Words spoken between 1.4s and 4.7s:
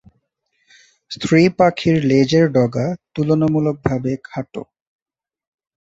পাখির লেজের ডগা তুলনামূলকভাবে খাটো।